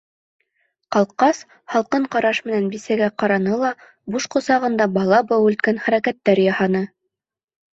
[0.95, 1.41] Ҡалҡҡас,
[1.73, 3.71] һалҡын ҡараш менән бисәгә ҡараны ла,
[4.15, 6.83] буш ҡосағында бала бәүелткән хәрәкәттәр яһаны.